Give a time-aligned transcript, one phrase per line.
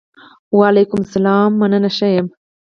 [0.59, 1.49] وعلیکم سلام!
[1.59, 2.27] مننه ښۀ یم.